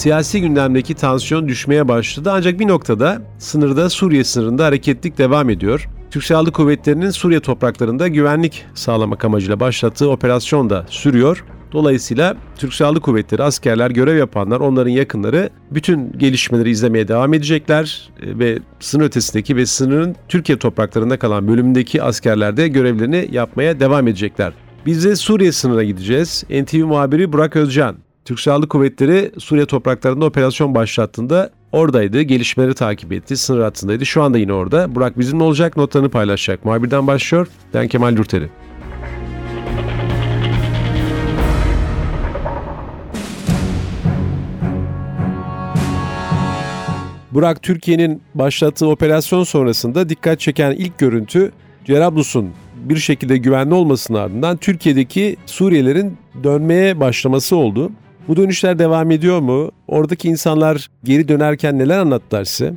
Siyasi 0.00 0.40
gündemdeki 0.40 0.94
tansiyon 0.94 1.48
düşmeye 1.48 1.88
başladı 1.88 2.30
ancak 2.32 2.60
bir 2.60 2.68
noktada 2.68 3.22
sınırda 3.38 3.90
Suriye 3.90 4.24
sınırında 4.24 4.64
hareketlik 4.64 5.18
devam 5.18 5.50
ediyor. 5.50 5.88
Türk 6.10 6.24
Silahlı 6.24 6.52
Kuvvetleri'nin 6.52 7.10
Suriye 7.10 7.40
topraklarında 7.40 8.08
güvenlik 8.08 8.64
sağlamak 8.74 9.24
amacıyla 9.24 9.60
başlattığı 9.60 10.10
operasyon 10.10 10.70
da 10.70 10.86
sürüyor. 10.88 11.44
Dolayısıyla 11.72 12.36
Türk 12.56 12.74
Silahlı 12.74 13.00
Kuvvetleri 13.00 13.42
askerler, 13.42 13.90
görev 13.90 14.16
yapanlar, 14.16 14.60
onların 14.60 14.90
yakınları 14.90 15.50
bütün 15.70 16.18
gelişmeleri 16.18 16.70
izlemeye 16.70 17.08
devam 17.08 17.34
edecekler 17.34 18.10
e, 18.22 18.38
ve 18.38 18.58
sınır 18.80 19.04
ötesindeki 19.04 19.56
ve 19.56 19.66
sınırın 19.66 20.16
Türkiye 20.28 20.58
topraklarında 20.58 21.18
kalan 21.18 21.48
bölümündeki 21.48 22.02
askerler 22.02 22.56
de 22.56 22.68
görevlerini 22.68 23.28
yapmaya 23.32 23.80
devam 23.80 24.08
edecekler. 24.08 24.52
Biz 24.86 25.04
de 25.04 25.16
Suriye 25.16 25.52
sınırına 25.52 25.84
gideceğiz. 25.84 26.44
NTV 26.50 26.84
muhabiri 26.84 27.32
Burak 27.32 27.56
Özcan 27.56 27.96
Türk 28.24 28.40
Silahlı 28.40 28.68
Kuvvetleri 28.68 29.32
Suriye 29.38 29.66
topraklarında 29.66 30.24
operasyon 30.24 30.74
başlattığında 30.74 31.50
oradaydı, 31.72 32.22
gelişmeleri 32.22 32.74
takip 32.74 33.12
etti, 33.12 33.36
sınır 33.36 33.62
hattındaydı. 33.62 34.06
Şu 34.06 34.22
anda 34.22 34.38
yine 34.38 34.52
orada. 34.52 34.94
Burak 34.94 35.18
bizimle 35.18 35.44
olacak, 35.44 35.76
notlarını 35.76 36.08
paylaşacak. 36.08 36.64
Muhabirden 36.64 37.06
başlıyor. 37.06 37.48
Ben 37.74 37.88
Kemal 37.88 38.16
Yurteri. 38.16 38.48
Burak 47.32 47.62
Türkiye'nin 47.62 48.22
başlattığı 48.34 48.86
operasyon 48.86 49.44
sonrasında 49.44 50.08
dikkat 50.08 50.40
çeken 50.40 50.72
ilk 50.72 50.98
görüntü 50.98 51.52
Cerablus'un 51.84 52.50
bir 52.76 52.96
şekilde 52.96 53.36
güvenli 53.36 53.74
olmasının 53.74 54.18
ardından 54.18 54.56
Türkiye'deki 54.56 55.36
Suriyelerin 55.46 56.16
dönmeye 56.44 57.00
başlaması 57.00 57.56
oldu. 57.56 57.92
Bu 58.30 58.36
dönüşler 58.36 58.78
devam 58.78 59.10
ediyor 59.10 59.40
mu? 59.40 59.70
Oradaki 59.88 60.28
insanlar 60.28 60.88
geri 61.04 61.28
dönerken 61.28 61.78
neler 61.78 61.98
anlattılar 61.98 62.44
size? 62.44 62.74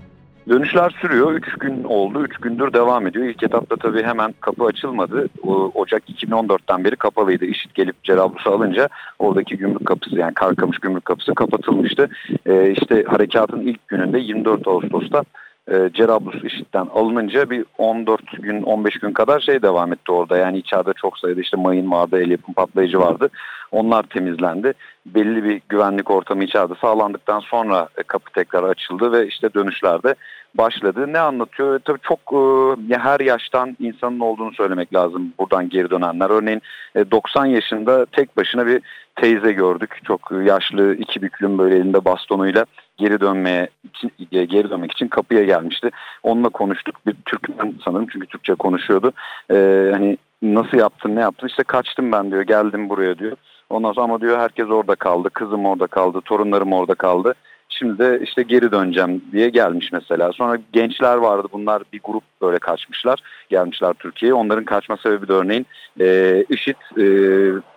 Dönüşler 0.49 0.95
sürüyor. 1.01 1.33
Üç 1.33 1.53
gün 1.59 1.83
oldu. 1.83 2.23
Üç 2.23 2.37
gündür 2.37 2.73
devam 2.73 3.07
ediyor. 3.07 3.25
İlk 3.25 3.43
etapta 3.43 3.75
tabii 3.75 4.03
hemen 4.03 4.33
kapı 4.39 4.63
açılmadı. 4.63 5.27
O, 5.43 5.71
Ocak 5.73 6.09
2014'ten 6.09 6.83
beri 6.83 6.95
kapalıydı. 6.95 7.45
İşit 7.45 7.75
gelip 7.75 8.03
Cerablus'u 8.03 8.51
alınca 8.51 8.89
oradaki 9.19 9.57
gümrük 9.57 9.85
kapısı 9.85 10.15
yani 10.15 10.33
Karkamış 10.33 10.79
gümrük 10.79 11.05
kapısı 11.05 11.35
kapatılmıştı. 11.35 12.09
Ee, 12.45 12.71
işte 12.71 13.03
harekatın 13.07 13.61
ilk 13.61 13.87
gününde 13.87 14.19
24 14.19 14.67
Ağustos'ta 14.67 15.23
e, 15.71 15.89
Cerablus 15.93 16.43
IŞİD'den 16.43 16.87
alınınca 16.93 17.49
bir 17.49 17.65
14 17.77 18.21
gün 18.41 18.63
15 18.63 18.99
gün 18.99 19.13
kadar 19.13 19.39
şey 19.39 19.61
devam 19.61 19.93
etti 19.93 20.11
orada. 20.11 20.37
Yani 20.37 20.57
içeride 20.57 20.93
çok 20.93 21.19
sayıda 21.19 21.41
işte 21.41 21.57
mayın 21.57 21.91
vardı, 21.91 22.21
el 22.21 22.31
yapım 22.31 22.53
patlayıcı 22.53 22.99
vardı. 22.99 23.29
Onlar 23.73 24.03
temizlendi. 24.03 24.73
Belli 25.05 25.43
bir 25.43 25.61
güvenlik 25.69 26.11
ortamı 26.11 26.43
içeride 26.43 26.73
sağlandıktan 26.81 27.39
sonra 27.39 27.89
e, 27.97 28.03
kapı 28.03 28.31
tekrar 28.31 28.63
açıldı 28.63 29.11
ve 29.11 29.27
işte 29.27 29.53
dönüşlerde 29.53 30.15
başladı. 30.55 31.13
Ne 31.13 31.19
anlatıyor? 31.19 31.79
Tabii 31.79 31.99
çok 32.01 32.19
e, 32.33 32.97
her 32.97 33.19
yaştan 33.19 33.77
insanın 33.79 34.19
olduğunu 34.19 34.53
söylemek 34.53 34.93
lazım 34.93 35.33
buradan 35.39 35.69
geri 35.69 35.89
dönenler. 35.89 36.29
Örneğin 36.29 36.61
e, 36.95 37.11
90 37.11 37.45
yaşında 37.45 38.05
tek 38.05 38.37
başına 38.37 38.67
bir 38.67 38.81
teyze 39.15 39.51
gördük. 39.51 39.99
Çok 40.03 40.31
yaşlı 40.43 40.95
iki 40.95 41.21
büklüm 41.21 41.57
böyle 41.57 41.75
elinde 41.75 42.05
bastonuyla 42.05 42.65
geri 42.97 43.21
dönmeye 43.21 43.67
için, 43.83 44.11
geri 44.29 44.69
dönmek 44.69 44.91
için 44.91 45.07
kapıya 45.07 45.43
gelmişti. 45.43 45.89
Onunla 46.23 46.49
konuştuk. 46.49 46.95
Bir 47.07 47.15
Türkmen 47.25 47.75
sanırım 47.85 48.07
çünkü 48.13 48.27
Türkçe 48.27 48.55
konuşuyordu. 48.55 49.11
Ee, 49.51 49.89
hani 49.93 50.17
nasıl 50.41 50.77
yaptın 50.77 51.15
ne 51.15 51.19
yaptın 51.19 51.47
işte 51.47 51.63
kaçtım 51.63 52.11
ben 52.11 52.31
diyor 52.31 52.41
geldim 52.41 52.89
buraya 52.89 53.17
diyor. 53.17 53.37
Ondan 53.73 53.93
sonra 53.93 54.03
ama 54.03 54.21
diyor 54.21 54.39
herkes 54.39 54.69
orada 54.69 54.95
kaldı. 54.95 55.29
Kızım 55.29 55.65
orada 55.65 55.87
kaldı. 55.87 56.21
Torunlarım 56.21 56.73
orada 56.73 56.95
kaldı. 56.95 57.33
Şimdi 57.69 57.99
de 57.99 58.19
işte 58.23 58.43
geri 58.43 58.71
döneceğim 58.71 59.21
diye 59.31 59.49
gelmiş 59.49 59.91
mesela. 59.91 60.31
Sonra 60.31 60.57
gençler 60.73 61.17
vardı 61.17 61.47
bunlar 61.51 61.83
bir 61.93 61.99
grup 62.03 62.23
böyle 62.41 62.59
kaçmışlar. 62.59 63.19
Gelmişler 63.49 63.93
Türkiye'ye. 63.93 64.33
Onların 64.33 64.63
kaçma 64.63 64.97
sebebi 64.97 65.27
de 65.27 65.33
örneğin 65.33 65.65
e, 65.99 66.45
IŞİD 66.49 66.99
e, 66.99 67.05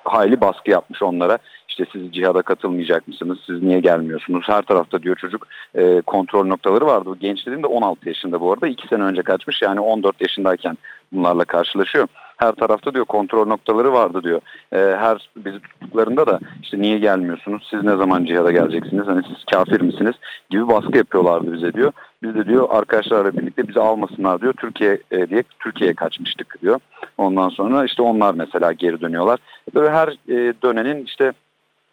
hayli 0.04 0.40
baskı 0.40 0.70
yapmış 0.70 1.02
onlara. 1.02 1.38
İşte 1.68 1.84
siz 1.92 2.12
cihada 2.12 2.42
katılmayacak 2.42 3.08
mısınız? 3.08 3.38
Siz 3.46 3.62
niye 3.62 3.80
gelmiyorsunuz? 3.80 4.44
Her 4.46 4.62
tarafta 4.62 5.02
diyor 5.02 5.16
çocuk 5.16 5.46
e, 5.74 6.00
kontrol 6.00 6.46
noktaları 6.46 6.86
vardı. 6.86 7.10
Genç 7.20 7.46
dediğim 7.46 7.62
de 7.62 7.66
16 7.66 8.08
yaşında 8.08 8.40
bu 8.40 8.52
arada. 8.52 8.68
2 8.68 8.88
sene 8.88 9.02
önce 9.02 9.22
kaçmış 9.22 9.62
yani 9.62 9.80
14 9.80 10.20
yaşındayken 10.20 10.78
bunlarla 11.12 11.44
karşılaşıyor 11.44 12.08
her 12.36 12.52
tarafta 12.52 12.94
diyor 12.94 13.04
kontrol 13.04 13.46
noktaları 13.46 13.92
vardı 13.92 14.22
diyor. 14.22 14.40
E, 14.72 14.96
her 14.96 15.30
bizi 15.36 15.60
tuttuklarında 15.60 16.26
da 16.26 16.40
işte 16.62 16.78
niye 16.78 16.98
gelmiyorsunuz? 16.98 17.66
Siz 17.70 17.84
ne 17.84 17.96
zaman 17.96 18.24
cihada 18.24 18.52
geleceksiniz? 18.52 19.06
Hani 19.06 19.22
siz 19.22 19.44
kafir 19.44 19.80
misiniz? 19.80 20.14
gibi 20.50 20.68
baskı 20.68 20.96
yapıyorlardı 20.98 21.52
bize 21.52 21.72
diyor. 21.72 21.92
Biz 22.22 22.34
de 22.34 22.46
diyor 22.46 22.68
arkadaşlarla 22.70 23.32
birlikte 23.36 23.68
bizi 23.68 23.80
almasınlar 23.80 24.40
diyor. 24.40 24.52
Türkiye 24.52 24.98
e, 25.10 25.28
diye 25.30 25.42
Türkiye'ye 25.58 25.94
kaçmıştık 25.94 26.62
diyor. 26.62 26.80
Ondan 27.18 27.48
sonra 27.48 27.84
işte 27.84 28.02
onlar 28.02 28.34
mesela 28.34 28.72
geri 28.72 29.00
dönüyorlar. 29.00 29.40
Böyle 29.74 29.90
her 29.90 30.08
e, 30.08 30.54
dönenin 30.62 31.04
işte 31.04 31.32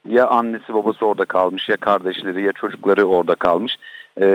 ya 0.10 0.28
annesi 0.28 0.74
babası 0.74 1.06
orada 1.06 1.26
kalmış 1.26 1.70
ya 1.70 1.78
kardeşleri 1.78 2.42
ya 2.42 2.52
çocukları 2.52 3.06
orada 3.06 3.36
kalmış. 3.36 3.78
E, 4.22 4.26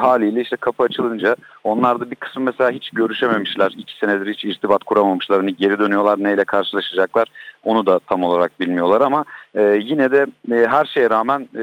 haliyle 0.00 0.40
işte 0.40 0.56
kapı 0.56 0.82
açılınca 0.82 1.36
onlar 1.64 2.00
da 2.00 2.10
bir 2.10 2.16
kısım 2.16 2.42
mesela 2.42 2.70
hiç 2.70 2.90
görüşememişler. 2.90 3.74
iki 3.76 3.98
senedir 3.98 4.34
hiç 4.34 4.44
irtibat 4.44 4.84
kuramamışlar. 4.84 5.38
Hani 5.38 5.56
geri 5.56 5.78
dönüyorlar 5.78 6.22
neyle 6.22 6.44
karşılaşacaklar 6.44 7.28
onu 7.64 7.86
da 7.86 7.98
tam 7.98 8.22
olarak 8.22 8.60
bilmiyorlar 8.60 9.00
ama 9.00 9.24
e, 9.54 9.62
yine 9.82 10.10
de 10.10 10.26
e, 10.52 10.66
her 10.66 10.84
şeye 10.84 11.10
rağmen 11.10 11.48
e, 11.54 11.60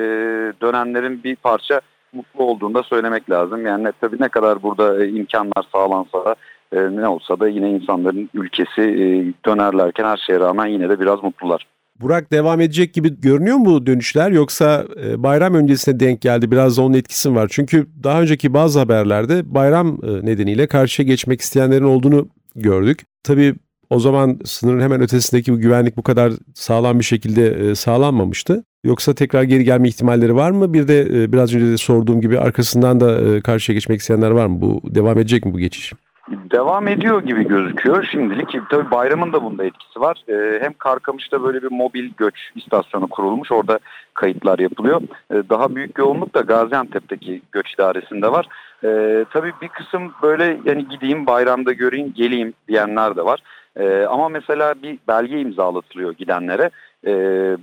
dönenlerin 0.62 1.24
bir 1.24 1.36
parça 1.36 1.82
mutlu 2.14 2.44
olduğunu 2.44 2.74
da 2.74 2.84
söylemek 2.84 3.30
lazım. 3.30 3.66
Yani 3.66 3.92
tabii 4.02 4.18
ne 4.20 4.30
kadar 4.30 4.64
burada 4.64 5.06
e, 5.06 5.10
imkanlar 5.10 5.66
sağlansa 5.72 6.26
da 6.26 6.36
e, 6.74 6.96
ne 6.96 7.08
olsa 7.08 7.40
da 7.40 7.48
yine 7.48 7.70
insanların 7.70 8.30
ülkesi 8.34 8.82
e, 8.82 9.06
dönerlerken 9.46 10.06
her 10.06 10.18
şeye 10.18 10.40
rağmen 10.40 10.66
yine 10.66 10.90
de 10.90 11.00
biraz 11.00 11.24
mutlular. 11.24 11.75
Burak 12.02 12.32
devam 12.32 12.62
edecek 12.62 12.94
gibi 12.94 13.22
görünüyor 13.22 13.58
mu 13.58 13.66
bu 13.66 13.86
dönüşler 13.86 14.32
yoksa 14.32 14.86
e, 15.04 15.24
bayram 15.24 15.54
öncesine 15.54 16.00
denk 16.00 16.22
geldi 16.22 16.52
biraz 16.52 16.78
da 16.78 16.82
onun 16.82 16.94
etkisi 16.94 17.36
var? 17.36 17.48
Çünkü 17.52 17.88
daha 18.04 18.22
önceki 18.22 18.54
bazı 18.54 18.80
haberlerde 18.80 19.54
bayram 19.56 20.00
e, 20.04 20.26
nedeniyle 20.26 20.68
karşıya 20.68 21.08
geçmek 21.08 21.42
isteyenlerin 21.42 21.84
olduğunu 21.84 22.28
gördük. 22.56 23.00
Tabii 23.24 23.56
o 23.90 24.00
zaman 24.00 24.40
sınırın 24.46 24.82
hemen 24.82 25.02
ötesindeki 25.02 25.54
bu 25.54 25.60
güvenlik 25.60 25.98
bu 25.98 26.04
kadar 26.04 26.34
sağlam 26.54 27.00
bir 27.00 27.04
şekilde 27.04 27.70
e, 27.70 27.76
sağlanmamıştı. 27.76 28.64
Yoksa 28.84 29.14
tekrar 29.14 29.44
geri 29.44 29.64
gelme 29.64 29.88
ihtimalleri 29.88 30.36
var 30.36 30.52
mı? 30.52 30.74
Bir 30.74 30.88
de 30.88 31.32
biraz 31.34 31.56
önce 31.56 31.68
de 31.68 31.78
sorduğum 31.78 32.22
gibi 32.22 32.40
arkasından 32.40 33.00
da 33.00 33.42
karşıya 33.42 33.74
geçmek 33.74 34.02
isteyenler 34.02 34.32
var 34.32 34.46
mı? 34.46 34.62
Bu 34.62 34.82
devam 34.96 35.18
edecek 35.18 35.46
mi 35.46 35.54
bu 35.54 35.60
geçiş? 35.60 35.94
Devam 36.30 36.88
ediyor 36.88 37.24
gibi 37.24 37.48
gözüküyor 37.48 38.04
şimdilik. 38.12 38.70
Tabii 38.70 38.92
bayramın 38.92 39.34
da 39.34 39.44
bunda 39.44 39.66
etkisi 39.66 40.00
var. 40.00 40.24
Ee, 40.30 40.60
hem 40.64 40.74
Karkamış'ta 40.74 41.44
böyle 41.44 41.64
bir 41.64 41.72
mobil 41.72 42.12
göç 42.18 42.52
istasyonu 42.56 43.08
kurulmuş. 43.08 43.52
Orada 43.52 43.80
kayıtlar 44.14 44.60
yapılıyor. 44.60 45.02
Ee, 45.32 45.36
daha 45.50 45.76
büyük 45.76 45.98
yoğunluk 45.98 46.34
da 46.34 46.42
Gaziantep'teki 46.42 47.42
göç 47.52 47.74
idaresinde 47.74 48.32
var. 48.32 48.48
Ee, 48.84 49.26
tabii 49.34 49.54
bir 49.62 49.68
kısım 49.68 50.14
böyle 50.22 50.58
yani 50.66 50.88
gideyim 50.88 51.28
bayramda 51.28 51.74
göreyim 51.74 52.14
geleyim 52.16 52.54
diyenler 52.68 53.16
de 53.16 53.26
var. 53.26 53.40
Ee, 53.78 54.06
ama 54.10 54.30
mesela 54.30 54.76
bir 54.84 54.98
belge 55.08 55.40
imzalatılıyor 55.40 56.12
gidenlere. 56.14 56.70
E, 57.08 57.14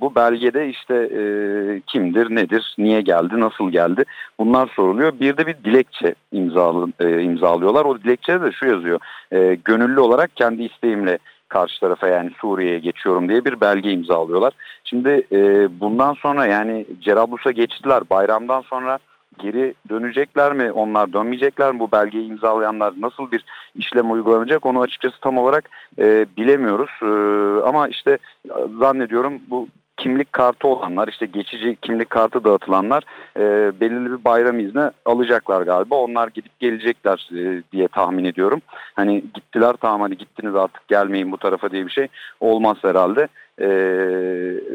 bu 0.00 0.14
belgede 0.14 0.68
işte 0.68 0.94
e, 0.94 1.22
kimdir, 1.86 2.34
nedir, 2.34 2.74
niye 2.78 3.00
geldi, 3.00 3.40
nasıl 3.40 3.70
geldi 3.70 4.04
bunlar 4.38 4.68
soruluyor. 4.76 5.20
Bir 5.20 5.36
de 5.36 5.46
bir 5.46 5.56
dilekçe 5.64 6.14
imzalı, 6.32 6.92
e, 7.00 7.22
imzalıyorlar. 7.22 7.84
O 7.84 7.98
dilekçede 7.98 8.44
de 8.44 8.52
şu 8.52 8.66
yazıyor. 8.66 9.00
E, 9.32 9.58
gönüllü 9.64 10.00
olarak 10.00 10.36
kendi 10.36 10.62
isteğimle 10.62 11.18
karşı 11.48 11.80
tarafa 11.80 12.08
yani 12.08 12.30
Suriye'ye 12.40 12.78
geçiyorum 12.78 13.28
diye 13.28 13.44
bir 13.44 13.60
belge 13.60 13.90
imzalıyorlar. 13.90 14.52
Şimdi 14.84 15.26
e, 15.32 15.68
bundan 15.80 16.14
sonra 16.14 16.46
yani 16.46 16.86
Cerablus'a 17.00 17.50
geçtiler. 17.50 18.02
Bayramdan 18.10 18.60
sonra 18.60 18.98
geri 19.42 19.74
dönecekler 19.88 20.52
mi? 20.52 20.72
Onlar 20.72 21.12
dönmeyecekler 21.12 21.72
mi? 21.72 21.78
Bu 21.78 21.92
belgeyi 21.92 22.28
imzalayanlar 22.28 22.94
nasıl 23.00 23.30
bir 23.30 23.44
işlem 23.74 24.10
uygulanacak? 24.10 24.66
Onu 24.66 24.80
açıkçası 24.80 25.20
tam 25.20 25.38
olarak 25.38 25.70
e, 25.98 26.26
bilemiyoruz. 26.36 26.90
E, 27.02 27.06
ama 27.68 27.88
işte 27.88 28.18
zannediyorum 28.80 29.40
bu 29.50 29.68
kimlik 29.96 30.32
kartı 30.32 30.68
olanlar 30.68 31.08
işte 31.08 31.26
geçici 31.26 31.76
kimlik 31.82 32.10
kartı 32.10 32.44
dağıtılanlar 32.44 33.02
e, 33.36 33.40
belirli 33.80 34.10
bir 34.12 34.24
bayram 34.24 34.58
izni 34.58 34.90
alacaklar 35.04 35.62
galiba. 35.62 35.94
Onlar 35.94 36.28
gidip 36.28 36.60
gelecekler 36.60 37.28
e, 37.32 37.62
diye 37.72 37.88
tahmin 37.88 38.24
ediyorum. 38.24 38.60
Hani 38.94 39.24
gittiler 39.34 39.74
tamam 39.80 40.00
hani 40.00 40.16
gittiniz 40.16 40.54
artık 40.54 40.88
gelmeyin 40.88 41.32
bu 41.32 41.36
tarafa 41.36 41.70
diye 41.70 41.86
bir 41.86 41.90
şey 41.90 42.08
olmaz 42.40 42.76
herhalde. 42.82 43.28
E, 43.60 43.68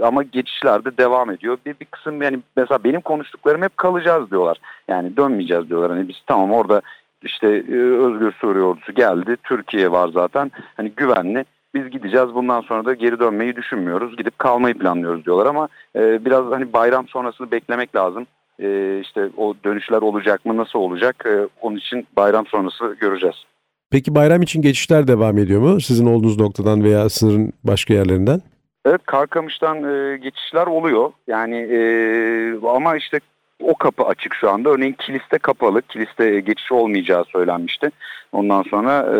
ama 0.02 0.24
geçişler 0.24 0.86
de 0.86 0.98
devam 0.98 1.32
ediyor. 1.32 1.58
Bir, 1.66 1.76
bir 1.80 1.86
kısım 1.86 2.22
yani 2.22 2.40
mesela 2.56 2.84
benim 2.84 3.02
konuştuklarım 3.02 3.62
hep 3.62 3.78
kalacağız 3.78 4.32
diyorlar. 4.32 4.58
Yani 4.88 5.18
dönmeyeceğiz 5.18 5.70
diyorlar. 5.70 5.92
Hani 5.92 6.08
biz 6.08 6.16
tamam 6.28 6.52
orada 6.52 6.82
işte 7.24 7.48
e, 7.48 7.76
Özgür 7.76 8.32
Suriye 8.32 8.64
ordusu 8.64 8.94
geldi. 8.94 9.38
Türkiye 9.44 9.92
var 9.92 10.10
zaten. 10.14 10.52
Hani 10.78 10.92
güvenli 10.92 11.46
biz 11.74 11.90
gideceğiz 11.90 12.28
bundan 12.34 12.62
sonra 12.62 12.86
da 12.86 12.94
geri 12.94 13.20
dönmeyi 13.20 13.56
düşünmüyoruz. 13.56 14.18
Gidip 14.18 14.40
kalmayı 14.40 14.78
planlıyoruz 14.78 15.26
diyorlar 15.26 15.46
ama 15.46 15.68
e, 15.96 16.26
biraz 16.26 16.46
hani 16.46 16.74
bayram 16.74 17.08
sonrasını 17.08 17.52
beklemek 17.52 17.96
lazım. 17.96 18.28
E, 18.60 19.00
işte 19.00 19.30
o 19.38 19.54
dönüşler 19.66 20.02
olacak 20.02 20.46
mı 20.46 20.58
nasıl 20.58 20.80
olacak 20.80 21.26
e, 21.26 21.48
onun 21.62 21.76
için 21.76 22.08
bayram 22.16 22.48
sonrası 22.48 22.96
göreceğiz. 23.00 23.36
Peki 23.92 24.16
bayram 24.16 24.42
için 24.42 24.62
geçişler 24.62 25.08
devam 25.08 25.38
ediyor 25.38 25.62
mu 25.62 25.82
sizin 25.82 26.06
olduğunuz 26.06 26.40
noktadan 26.40 26.84
veya 26.84 27.10
sınırın 27.10 27.54
başka 27.64 27.94
yerlerinden? 27.94 28.42
Evet 28.88 29.02
Karkamış'tan 29.06 29.84
e, 29.84 30.18
geçişler 30.18 30.68
oluyor. 30.68 31.12
Yani 31.28 31.56
e, 31.58 31.80
ama 32.68 32.96
işte 32.96 33.20
o 33.64 33.76
kapı 33.76 34.04
açık 34.04 34.36
şu 34.36 34.50
anda. 34.50 34.70
Örneğin 34.70 34.94
kiliste 34.94 35.38
kapalı. 35.38 35.82
Kiliste 35.82 36.40
geçiş 36.40 36.72
olmayacağı 36.72 37.26
söylenmişti. 37.26 37.90
Ondan 38.32 38.64
sonra 38.64 39.00
e, 39.00 39.18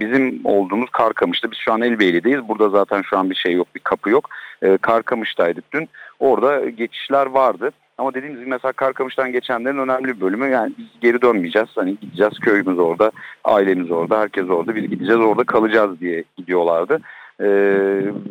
bizim 0.00 0.40
olduğumuz 0.44 0.90
Karkamış'ta 0.90 1.50
biz 1.50 1.58
şu 1.58 1.72
an 1.72 1.80
Elbeyli'deyiz. 1.80 2.48
Burada 2.48 2.68
zaten 2.68 3.02
şu 3.02 3.18
an 3.18 3.30
bir 3.30 3.34
şey 3.34 3.54
yok, 3.54 3.66
bir 3.74 3.80
kapı 3.80 4.10
yok. 4.10 4.28
E, 4.62 4.76
Karkamış'taydık 4.76 5.72
dün. 5.72 5.88
Orada 6.18 6.70
geçişler 6.70 7.26
vardı. 7.26 7.70
Ama 7.98 8.14
dediğimiz 8.14 8.40
gibi 8.40 8.50
mesela 8.50 8.72
Karkamış'tan 8.72 9.32
geçenlerin 9.32 9.78
önemli 9.78 10.04
bir 10.04 10.20
bölümü 10.20 10.48
yani 10.50 10.72
biz 10.78 10.86
geri 11.00 11.22
dönmeyeceğiz. 11.22 11.68
Hani 11.74 11.96
gideceğiz 12.00 12.38
köyümüz 12.38 12.78
orada, 12.78 13.12
ailemiz 13.44 13.90
orada, 13.90 14.20
herkes 14.20 14.50
orada. 14.50 14.76
Biz 14.76 14.90
gideceğiz 14.90 15.20
orada 15.20 15.44
kalacağız 15.44 16.00
diye 16.00 16.24
gidiyorlardı. 16.36 17.00
Ee, 17.40 17.44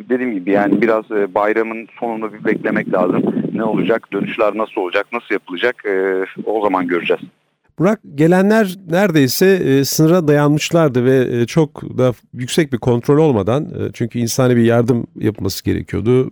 dediğim 0.09 0.33
gibi 0.33 0.51
yani 0.51 0.81
biraz 0.81 1.11
e, 1.11 1.33
bayramın 1.33 1.87
sonunu 1.99 2.33
bir 2.33 2.45
beklemek 2.45 2.93
lazım. 2.93 3.23
Ne 3.53 3.63
olacak, 3.63 4.07
dönüşler 4.13 4.57
nasıl 4.57 4.81
olacak, 4.81 5.07
nasıl 5.13 5.35
yapılacak 5.35 5.85
e, 5.85 6.25
o 6.45 6.63
zaman 6.63 6.87
göreceğiz. 6.87 7.21
Burak 7.79 7.99
gelenler 8.15 8.75
neredeyse 8.89 9.45
e, 9.45 9.85
sınıra 9.85 10.27
dayanmışlardı 10.27 11.05
ve 11.05 11.41
e, 11.41 11.45
çok 11.45 11.97
da 11.97 12.13
yüksek 12.33 12.73
bir 12.73 12.77
kontrol 12.77 13.17
olmadan 13.17 13.63
e, 13.65 13.91
çünkü 13.93 14.19
insani 14.19 14.55
bir 14.55 14.63
yardım 14.63 15.07
yapılması 15.15 15.63
gerekiyordu. 15.63 16.31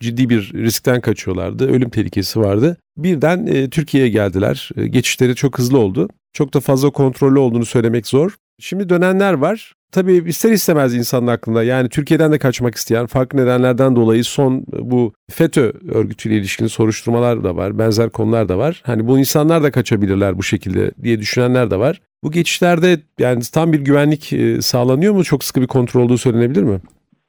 Ciddi 0.00 0.30
bir 0.30 0.52
riskten 0.54 1.00
kaçıyorlardı. 1.00 1.72
Ölüm 1.72 1.90
tehlikesi 1.90 2.40
vardı. 2.40 2.76
Birden 2.96 3.46
e, 3.46 3.70
Türkiye'ye 3.70 4.10
geldiler. 4.10 4.70
E, 4.76 4.86
geçişleri 4.86 5.34
çok 5.34 5.58
hızlı 5.58 5.78
oldu. 5.78 6.08
Çok 6.32 6.54
da 6.54 6.60
fazla 6.60 6.90
kontrollü 6.90 7.38
olduğunu 7.38 7.64
söylemek 7.64 8.06
zor. 8.06 8.36
Şimdi 8.62 8.88
dönenler 8.88 9.32
var. 9.32 9.74
Tabii 9.92 10.24
ister 10.26 10.52
istemez 10.52 10.94
insanın 10.94 11.26
aklında 11.26 11.62
yani 11.62 11.88
Türkiye'den 11.88 12.32
de 12.32 12.38
kaçmak 12.38 12.74
isteyen 12.74 13.06
farklı 13.06 13.38
nedenlerden 13.38 13.96
dolayı 13.96 14.24
son 14.24 14.64
bu 14.78 15.12
FETÖ 15.30 15.72
örgütüyle 15.88 16.36
ilişkili 16.36 16.68
soruşturmalar 16.68 17.44
da 17.44 17.56
var. 17.56 17.78
Benzer 17.78 18.10
konular 18.10 18.48
da 18.48 18.58
var. 18.58 18.82
Hani 18.86 19.06
bu 19.06 19.18
insanlar 19.18 19.62
da 19.62 19.70
kaçabilirler 19.70 20.38
bu 20.38 20.42
şekilde 20.42 20.90
diye 21.02 21.20
düşünenler 21.20 21.70
de 21.70 21.78
var. 21.78 22.00
Bu 22.24 22.30
geçişlerde 22.30 23.00
yani 23.18 23.42
tam 23.52 23.72
bir 23.72 23.80
güvenlik 23.80 24.32
sağlanıyor 24.64 25.14
mu? 25.14 25.24
Çok 25.24 25.44
sıkı 25.44 25.60
bir 25.60 25.66
kontrol 25.66 26.02
olduğu 26.02 26.18
söylenebilir 26.18 26.62
mi? 26.62 26.80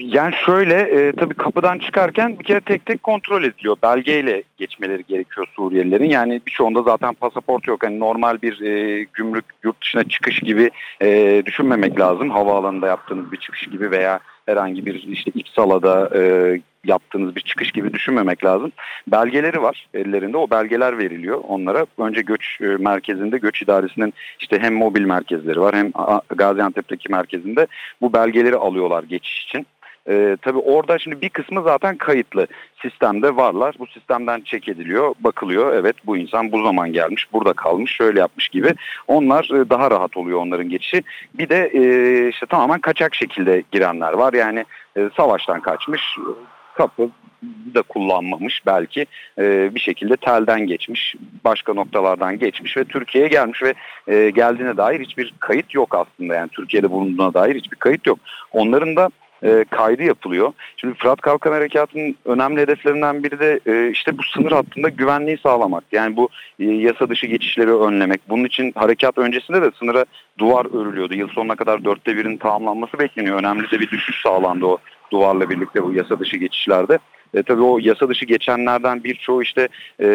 Yani 0.07 0.35
şöyle 0.45 0.75
e, 0.75 1.11
tabii 1.11 1.33
kapıdan 1.33 1.79
çıkarken 1.79 2.39
bir 2.39 2.43
kere 2.43 2.61
tek 2.61 2.85
tek 2.85 3.03
kontrol 3.03 3.43
ediliyor. 3.43 3.77
Belgeyle 3.83 4.43
geçmeleri 4.57 5.03
gerekiyor 5.03 5.47
Suriyelilerin. 5.55 6.09
Yani 6.09 6.41
birçoğunda 6.47 6.81
zaten 6.81 7.13
pasaport 7.13 7.67
yok. 7.67 7.83
Yani 7.83 7.99
normal 7.99 8.41
bir 8.41 8.61
e, 8.61 9.03
gümrük 9.13 9.45
yurt 9.63 9.81
dışına 9.81 10.03
çıkış 10.03 10.39
gibi 10.39 10.71
e, 11.01 11.41
düşünmemek 11.45 11.99
lazım. 11.99 12.29
Havaalanında 12.29 12.87
yaptığınız 12.87 13.31
bir 13.31 13.37
çıkış 13.37 13.67
gibi 13.67 13.91
veya 13.91 14.19
herhangi 14.45 14.85
bir 14.85 14.93
işte 14.93 15.31
İpsala'da 15.35 16.09
e, 16.15 16.21
yaptığınız 16.83 17.35
bir 17.35 17.41
çıkış 17.41 17.71
gibi 17.71 17.93
düşünmemek 17.93 18.45
lazım. 18.45 18.71
Belgeleri 19.07 19.61
var 19.61 19.87
ellerinde. 19.93 20.37
O 20.37 20.49
belgeler 20.49 20.97
veriliyor 20.97 21.41
onlara. 21.47 21.85
Önce 21.97 22.21
göç 22.21 22.61
e, 22.61 22.65
merkezinde, 22.65 23.37
göç 23.37 23.61
idaresinin 23.61 24.13
işte 24.39 24.59
hem 24.59 24.73
mobil 24.73 25.05
merkezleri 25.05 25.61
var 25.61 25.75
hem 25.75 25.91
Gaziantep'teki 26.29 27.11
merkezinde 27.11 27.67
bu 28.01 28.13
belgeleri 28.13 28.55
alıyorlar 28.55 29.03
geçiş 29.03 29.43
için. 29.43 29.67
E, 30.09 30.37
tabii 30.41 30.57
orada 30.57 30.99
şimdi 30.99 31.21
bir 31.21 31.29
kısmı 31.29 31.63
zaten 31.63 31.97
kayıtlı 31.97 32.47
sistemde 32.81 33.35
varlar. 33.35 33.75
Bu 33.79 33.87
sistemden 33.87 34.41
çek 34.41 34.67
ediliyor, 34.67 35.15
bakılıyor. 35.19 35.73
Evet 35.73 35.95
bu 36.05 36.17
insan 36.17 36.51
bu 36.51 36.63
zaman 36.63 36.93
gelmiş, 36.93 37.27
burada 37.33 37.53
kalmış, 37.53 37.91
şöyle 37.91 38.19
yapmış 38.19 38.49
gibi. 38.49 38.73
Onlar 39.07 39.43
e, 39.43 39.69
daha 39.69 39.91
rahat 39.91 40.17
oluyor 40.17 40.39
onların 40.39 40.69
geçişi. 40.69 41.03
Bir 41.33 41.49
de 41.49 41.71
e, 41.73 42.29
işte 42.29 42.45
tamamen 42.45 42.79
kaçak 42.79 43.15
şekilde 43.15 43.63
girenler 43.71 44.13
var. 44.13 44.33
Yani 44.33 44.65
e, 44.97 45.09
savaştan 45.17 45.61
kaçmış, 45.61 46.01
kapı 46.73 47.09
da 47.73 47.81
kullanmamış 47.81 48.61
belki 48.65 49.05
e, 49.37 49.75
bir 49.75 49.79
şekilde 49.79 50.17
telden 50.17 50.67
geçmiş 50.67 51.15
başka 51.43 51.73
noktalardan 51.73 52.39
geçmiş 52.39 52.77
ve 52.77 52.83
Türkiye'ye 52.83 53.29
gelmiş 53.29 53.63
ve 53.63 53.73
e, 54.07 54.29
geldiğine 54.29 54.77
dair 54.77 54.99
hiçbir 54.99 55.33
kayıt 55.39 55.73
yok 55.73 55.95
aslında 55.95 56.35
yani 56.35 56.49
Türkiye'de 56.49 56.91
bulunduğuna 56.91 57.33
dair 57.33 57.55
hiçbir 57.55 57.77
kayıt 57.77 58.07
yok. 58.07 58.19
Onların 58.51 58.95
da 58.95 59.09
e, 59.43 59.65
kaydı 59.69 60.03
yapılıyor. 60.03 60.53
Şimdi 60.77 60.93
Fırat 60.93 61.21
Kalkan 61.21 61.51
Harekatı'nın 61.51 62.15
önemli 62.25 62.61
hedeflerinden 62.61 63.23
biri 63.23 63.39
de 63.39 63.59
e, 63.65 63.91
işte 63.91 64.17
bu 64.17 64.23
sınır 64.23 64.51
hattında 64.51 64.89
güvenliği 64.89 65.37
sağlamak. 65.37 65.83
Yani 65.91 66.17
bu 66.17 66.29
e, 66.59 66.65
yasa 66.65 67.09
dışı 67.09 67.27
geçişleri 67.27 67.73
önlemek. 67.73 68.21
Bunun 68.29 68.43
için 68.43 68.71
harekat 68.75 69.17
öncesinde 69.17 69.61
de 69.61 69.71
sınıra 69.79 70.05
duvar 70.37 70.81
örülüyordu. 70.81 71.13
Yıl 71.13 71.27
sonuna 71.27 71.55
kadar 71.55 71.83
dörtte 71.83 72.17
birin 72.17 72.37
tamamlanması 72.37 72.99
bekleniyor. 72.99 73.39
Önemli 73.39 73.71
de 73.71 73.79
bir 73.79 73.91
düşüş 73.91 74.21
sağlandı 74.21 74.65
o 74.65 74.77
duvarla 75.11 75.49
birlikte 75.49 75.83
bu 75.83 75.93
yasa 75.93 76.19
dışı 76.19 76.37
geçişlerde. 76.37 76.99
E, 77.33 77.43
tabii 77.43 77.61
o 77.61 77.79
yasa 77.81 78.09
dışı 78.09 78.25
geçenlerden 78.25 79.03
birçoğu 79.03 79.43
işte 79.43 79.67
e, 80.01 80.07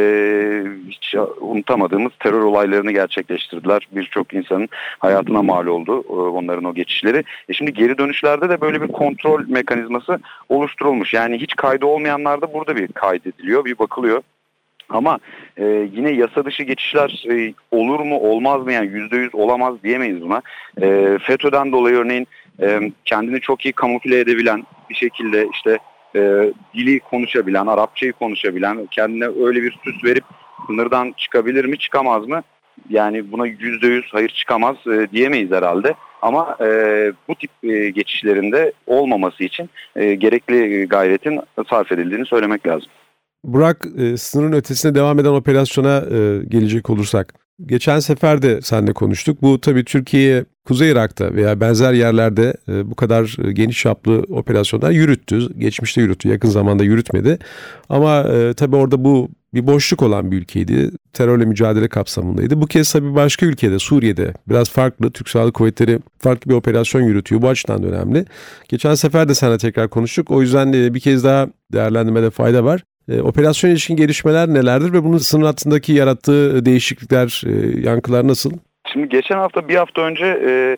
hiç 0.88 1.14
unutamadığımız 1.40 2.12
terör 2.18 2.42
olaylarını 2.42 2.92
gerçekleştirdiler. 2.92 3.88
Birçok 3.92 4.34
insanın 4.34 4.68
hayatına 4.98 5.42
mal 5.42 5.66
oldu 5.66 6.04
e, 6.08 6.12
onların 6.12 6.64
o 6.64 6.74
geçişleri. 6.74 7.24
E 7.48 7.52
şimdi 7.52 7.72
geri 7.72 7.98
dönüşlerde 7.98 8.48
de 8.48 8.60
böyle 8.60 8.82
bir 8.82 8.88
kontrol 8.88 9.48
mekanizması 9.48 10.18
oluşturulmuş. 10.48 11.14
Yani 11.14 11.38
hiç 11.38 11.56
kaydı 11.56 11.86
olmayanlar 11.86 12.40
da 12.40 12.52
burada 12.52 12.76
bir 12.76 12.88
kaydediliyor, 12.88 13.64
bir 13.64 13.78
bakılıyor. 13.78 14.22
Ama 14.88 15.18
e, 15.56 15.64
yine 15.92 16.10
yasa 16.10 16.44
dışı 16.44 16.62
geçişler 16.62 17.24
e, 17.30 17.54
olur 17.70 18.00
mu 18.00 18.18
olmaz 18.18 18.62
mı 18.62 18.72
yani 18.72 18.86
yüzde 18.86 19.16
yüz 19.16 19.34
olamaz 19.34 19.74
diyemeyiz 19.84 20.22
buna. 20.22 20.42
E, 20.82 21.18
FETÖ'den 21.22 21.72
dolayı 21.72 21.96
örneğin 21.96 22.26
e, 22.62 22.92
kendini 23.04 23.40
çok 23.40 23.64
iyi 23.64 23.72
kamufle 23.72 24.20
edebilen 24.20 24.64
bir 24.90 24.94
şekilde 24.94 25.48
işte 25.54 25.78
e, 26.16 26.52
dili 26.74 27.00
konuşabilen, 27.00 27.66
Arapçayı 27.66 28.12
konuşabilen, 28.12 28.86
kendine 28.90 29.26
öyle 29.26 29.62
bir 29.62 29.78
süs 29.84 30.04
verip 30.04 30.24
sınırdan 30.66 31.14
çıkabilir 31.16 31.64
mi, 31.64 31.78
çıkamaz 31.78 32.26
mı? 32.26 32.42
Yani 32.90 33.32
buna 33.32 33.46
yüzde 33.46 33.86
yüz 33.86 34.04
hayır 34.12 34.28
çıkamaz 34.28 34.76
e, 34.86 35.08
diyemeyiz 35.12 35.50
herhalde. 35.50 35.94
Ama 36.22 36.56
e, 36.60 36.66
bu 37.28 37.34
tip 37.34 37.50
e, 37.62 37.90
geçişlerinde 37.90 38.72
olmaması 38.86 39.44
için 39.44 39.70
e, 39.96 40.14
gerekli 40.14 40.88
gayretin 40.88 41.40
sarf 41.70 41.92
edildiğini 41.92 42.26
söylemek 42.26 42.66
lazım. 42.66 42.88
Burak, 43.44 43.86
e, 43.98 44.16
sınırın 44.16 44.52
ötesine 44.52 44.94
devam 44.94 45.18
eden 45.18 45.30
operasyona 45.30 45.96
e, 45.96 46.44
gelecek 46.48 46.90
olursak, 46.90 47.34
Geçen 47.66 47.98
sefer 47.98 48.42
de 48.42 48.62
seninle 48.62 48.92
konuştuk. 48.92 49.42
Bu 49.42 49.60
tabii 49.60 49.84
Türkiye 49.84 50.44
Kuzey 50.68 50.90
Irak'ta 50.90 51.34
veya 51.34 51.60
benzer 51.60 51.92
yerlerde 51.92 52.54
e, 52.68 52.90
bu 52.90 52.94
kadar 52.94 53.46
e, 53.46 53.52
geniş 53.52 53.82
çaplı 53.82 54.12
operasyonlar 54.28 54.90
yürüttü. 54.90 55.58
Geçmişte 55.58 56.00
yürüttü, 56.00 56.28
yakın 56.28 56.48
zamanda 56.48 56.84
yürütmedi. 56.84 57.38
Ama 57.88 58.20
e, 58.20 58.54
tabii 58.54 58.76
orada 58.76 59.04
bu 59.04 59.28
bir 59.54 59.66
boşluk 59.66 60.02
olan 60.02 60.32
bir 60.32 60.36
ülkeydi. 60.36 60.90
Terörle 61.12 61.44
mücadele 61.44 61.88
kapsamındaydı. 61.88 62.60
Bu 62.60 62.66
kez 62.66 62.92
tabii 62.92 63.14
başka 63.14 63.46
ülkede, 63.46 63.78
Suriye'de 63.78 64.34
biraz 64.48 64.70
farklı. 64.70 65.10
Türk 65.10 65.28
Silahlı 65.28 65.52
Kuvvetleri 65.52 65.98
farklı 66.18 66.50
bir 66.50 66.54
operasyon 66.54 67.02
yürütüyor. 67.02 67.42
Bu 67.42 67.48
açıdan 67.48 67.82
da 67.82 67.86
önemli. 67.86 68.24
Geçen 68.68 68.94
sefer 68.94 69.28
de 69.28 69.34
seninle 69.34 69.58
tekrar 69.58 69.88
konuştuk. 69.88 70.30
O 70.30 70.42
yüzden 70.42 70.72
de 70.72 70.94
bir 70.94 71.00
kez 71.00 71.24
daha 71.24 71.48
değerlendirmede 71.72 72.30
fayda 72.30 72.64
var. 72.64 72.84
Operasyon 73.22 73.70
ilişkin 73.70 73.96
gelişmeler 73.96 74.48
nelerdir 74.48 74.92
ve 74.92 75.04
bunun 75.04 75.18
sınır 75.18 75.44
hattındaki 75.44 75.92
yarattığı 75.92 76.66
değişiklikler, 76.66 77.42
yankılar 77.82 78.28
nasıl? 78.28 78.50
Şimdi 78.92 79.08
geçen 79.08 79.38
hafta 79.38 79.68
bir 79.68 79.76
hafta 79.76 80.02
önce 80.02 80.40
e, 80.46 80.76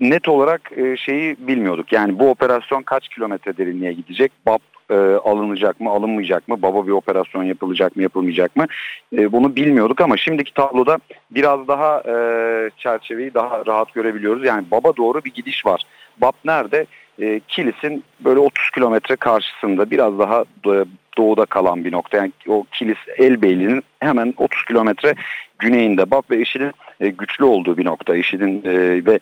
net 0.00 0.28
olarak 0.28 0.72
e, 0.76 0.96
şeyi 0.96 1.36
bilmiyorduk. 1.38 1.92
Yani 1.92 2.18
bu 2.18 2.30
operasyon 2.30 2.82
kaç 2.82 3.08
kilometre 3.08 3.56
derinliğe 3.56 3.92
gidecek? 3.92 4.32
BAP 4.46 4.62
e, 4.90 4.94
alınacak 5.24 5.80
mı, 5.80 5.90
alınmayacak 5.90 6.48
mı? 6.48 6.62
Baba 6.62 6.86
bir 6.86 6.92
operasyon 6.92 7.42
yapılacak 7.42 7.96
mı, 7.96 8.02
yapılmayacak 8.02 8.56
mı? 8.56 8.66
E, 9.18 9.32
bunu 9.32 9.56
bilmiyorduk 9.56 10.00
ama 10.00 10.16
şimdiki 10.16 10.54
tabloda 10.54 10.98
biraz 11.30 11.68
daha 11.68 12.02
e, 12.06 12.14
çerçeveyi 12.76 13.34
daha 13.34 13.66
rahat 13.66 13.94
görebiliyoruz. 13.94 14.44
Yani 14.44 14.64
baba 14.70 14.96
doğru 14.96 15.24
bir 15.24 15.34
gidiş 15.34 15.66
var. 15.66 15.82
BAP 16.20 16.34
nerede? 16.44 16.86
e, 17.22 17.40
Kilis'in 17.48 18.04
böyle 18.20 18.38
30 18.38 18.70
kilometre 18.70 19.16
karşısında 19.16 19.90
biraz 19.90 20.18
daha 20.18 20.44
doğuda 21.18 21.44
kalan 21.44 21.84
bir 21.84 21.92
nokta. 21.92 22.16
Yani 22.16 22.32
o 22.48 22.64
Kilis 22.72 22.98
Elbeyli'nin 23.18 23.82
hemen 24.00 24.34
30 24.36 24.64
kilometre 24.64 25.14
güneyinde 25.58 26.10
BAP 26.10 26.30
ve 26.30 26.40
IŞİD'in 26.40 26.72
e, 27.00 27.08
güçlü 27.08 27.44
olduğu 27.44 27.78
bir 27.78 27.84
nokta. 27.84 28.16
IŞİD'in 28.16 28.62
e, 28.64 29.06
ve 29.06 29.20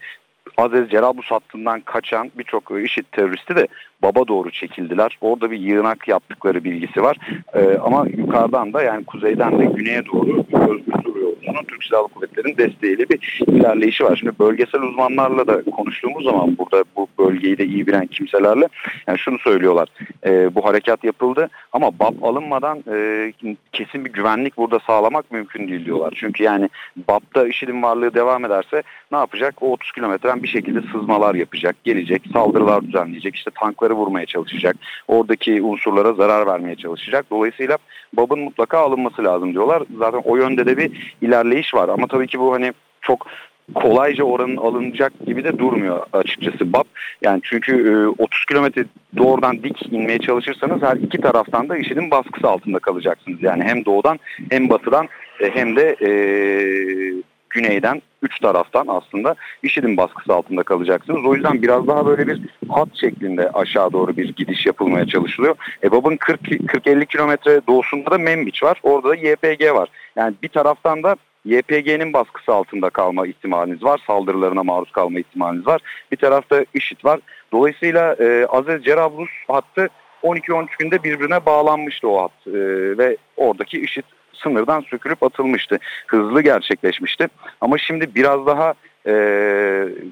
Aziz 0.56 0.90
Cerablus 0.90 1.26
hattından 1.26 1.80
kaçan 1.80 2.30
birçok 2.38 2.70
IŞİD 2.84 3.04
teröristi 3.12 3.56
de 3.56 3.68
baba 4.02 4.28
doğru 4.28 4.50
çekildiler. 4.50 5.18
Orada 5.20 5.50
bir 5.50 5.58
yığınak 5.58 6.08
yaptıkları 6.08 6.64
bilgisi 6.64 7.02
var. 7.02 7.16
Ee, 7.54 7.78
ama 7.82 8.06
yukarıdan 8.16 8.72
da 8.72 8.82
yani 8.82 9.04
kuzeyden 9.04 9.58
de 9.58 9.64
güneye 9.64 10.06
doğru 10.06 10.44
Özgür 10.52 11.22
Ordusu'nun 11.24 11.64
Türk 11.68 11.84
Silahlı 11.84 12.08
Kuvvetleri'nin 12.08 12.56
desteğiyle 12.56 13.08
bir 13.08 13.40
ilerleyişi 13.46 14.04
var. 14.04 14.16
Şimdi 14.16 14.32
bölgesel 14.38 14.82
uzmanlarla 14.82 15.46
da 15.46 15.62
konuştuğumuz 15.62 16.24
zaman 16.24 16.58
burada 16.58 16.84
bu 16.96 17.06
bölgeyi 17.24 17.58
de 17.58 17.64
iyi 17.64 17.86
bilen 17.86 18.06
kimselerle 18.06 18.68
yani 19.06 19.18
şunu 19.18 19.38
söylüyorlar. 19.38 19.88
E, 20.26 20.54
bu 20.54 20.64
harekat 20.64 21.04
yapıldı 21.04 21.50
ama 21.72 21.98
BAP 21.98 22.24
alınmadan 22.24 22.84
e, 22.92 23.32
kesin 23.72 24.04
bir 24.04 24.12
güvenlik 24.12 24.56
burada 24.56 24.78
sağlamak 24.78 25.32
mümkün 25.32 25.68
değil 25.68 25.84
diyorlar. 25.84 26.14
Çünkü 26.16 26.42
yani 26.42 26.68
BAP'ta 27.08 27.46
IŞİD'in 27.46 27.82
varlığı 27.82 28.14
devam 28.14 28.44
ederse 28.44 28.82
ne 29.12 29.18
yapacak? 29.18 29.62
O 29.62 29.72
30 29.72 29.92
kilometren 29.92 30.42
bir 30.42 30.48
şekilde 30.48 30.80
sızmalar 30.92 31.34
yapacak, 31.34 31.76
gelecek, 31.84 32.22
saldırılar 32.32 32.82
düzenleyecek, 32.82 33.36
işte 33.36 33.50
tankları 33.50 33.94
vurmaya 33.94 34.26
çalışacak, 34.26 34.76
oradaki 35.08 35.62
unsurlara 35.62 36.12
zarar 36.12 36.46
vermeye 36.46 36.76
çalışacak. 36.76 37.26
Dolayısıyla 37.30 37.78
BAP'ın 38.12 38.40
mutlaka 38.40 38.78
alınması 38.78 39.24
lazım 39.24 39.52
diyorlar. 39.52 39.82
Zaten 39.98 40.22
o 40.24 40.36
yönde 40.36 40.66
de 40.66 40.76
bir 40.76 41.16
ilerleyiş 41.22 41.74
var 41.74 41.88
ama 41.88 42.06
tabii 42.06 42.26
ki 42.26 42.40
bu 42.40 42.52
hani 42.52 42.72
çok 43.00 43.26
kolayca 43.74 44.24
oranın 44.24 44.56
alınacak 44.56 45.12
gibi 45.26 45.44
de 45.44 45.58
durmuyor 45.58 46.06
açıkçası 46.12 46.72
BAP. 46.72 46.86
Yani 47.22 47.40
çünkü 47.44 48.06
30 48.18 48.40
e, 48.40 48.44
kilometre 48.48 48.84
doğrudan 49.16 49.62
dik 49.62 49.92
inmeye 49.92 50.18
çalışırsanız 50.18 50.82
her 50.82 50.96
iki 50.96 51.20
taraftan 51.20 51.68
da 51.68 51.76
IŞİD'in 51.76 52.10
baskısı 52.10 52.48
altında 52.48 52.78
kalacaksınız. 52.78 53.42
Yani 53.42 53.62
hem 53.64 53.84
doğudan 53.84 54.18
hem 54.50 54.68
batıdan 54.68 55.08
e, 55.40 55.50
hem 55.50 55.76
de 55.76 55.96
e, 56.02 56.10
güneyden 57.50 58.02
üç 58.22 58.40
taraftan 58.40 58.84
aslında 58.88 59.34
IŞİD'in 59.62 59.96
baskısı 59.96 60.34
altında 60.34 60.62
kalacaksınız. 60.62 61.24
O 61.24 61.34
yüzden 61.34 61.62
biraz 61.62 61.86
daha 61.86 62.06
böyle 62.06 62.26
bir 62.26 62.40
hat 62.68 62.88
şeklinde 62.94 63.50
aşağı 63.50 63.92
doğru 63.92 64.16
bir 64.16 64.28
gidiş 64.28 64.66
yapılmaya 64.66 65.06
çalışılıyor. 65.06 65.54
EBAB'ın 65.82 66.16
40-50 66.16 67.06
kilometre 67.06 67.60
doğusunda 67.68 68.10
da 68.10 68.18
Membiç 68.18 68.62
var. 68.62 68.80
Orada 68.82 69.08
da 69.08 69.14
YPG 69.14 69.74
var. 69.74 69.88
Yani 70.16 70.34
bir 70.42 70.48
taraftan 70.48 71.02
da 71.02 71.16
YPG'nin 71.44 72.12
baskısı 72.12 72.52
altında 72.52 72.90
kalma 72.90 73.26
ihtimaliniz 73.26 73.82
var. 73.82 74.00
Saldırılarına 74.06 74.62
maruz 74.62 74.92
kalma 74.92 75.18
ihtimaliniz 75.18 75.66
var. 75.66 75.80
Bir 76.12 76.16
tarafta 76.16 76.64
IŞİD 76.74 77.04
var. 77.04 77.20
Dolayısıyla 77.52 78.16
e, 78.20 78.46
Aziz 78.46 78.84
Cerablus 78.84 79.30
hattı 79.48 79.88
12-13 80.22 80.66
günde 80.78 81.02
birbirine 81.02 81.46
bağlanmıştı 81.46 82.08
o 82.08 82.22
hat. 82.22 82.46
E, 82.46 82.52
ve 82.98 83.16
oradaki 83.36 83.80
IŞİD 83.80 84.04
sınırdan 84.34 84.80
sökülüp 84.80 85.22
atılmıştı. 85.22 85.78
Hızlı 86.06 86.42
gerçekleşmişti. 86.42 87.28
Ama 87.60 87.78
şimdi 87.78 88.14
biraz 88.14 88.46
daha 88.46 88.74
e, 89.06 89.14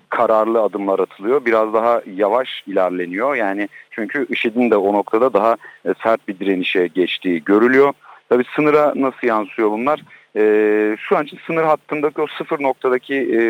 kararlı 0.08 0.62
adımlar 0.62 0.98
atılıyor. 0.98 1.44
Biraz 1.44 1.74
daha 1.74 2.02
yavaş 2.14 2.62
ilerleniyor. 2.66 3.34
Yani 3.34 3.68
çünkü 3.90 4.26
IŞİD'in 4.30 4.70
de 4.70 4.76
o 4.76 4.92
noktada 4.92 5.32
daha 5.32 5.56
e, 5.86 5.94
sert 6.02 6.28
bir 6.28 6.38
direnişe 6.38 6.86
geçtiği 6.86 7.44
görülüyor. 7.44 7.92
Tabii 8.28 8.44
sınıra 8.56 8.92
nasıl 8.96 9.26
yansıyor 9.26 9.70
bunlar? 9.70 10.00
E, 10.36 10.96
şu 11.00 11.16
an 11.16 11.24
için 11.24 11.38
sınır 11.46 11.62
hattındaki 11.64 12.20
o 12.20 12.26
sıfır 12.38 12.62
noktadaki 12.62 13.14
e, 13.14 13.40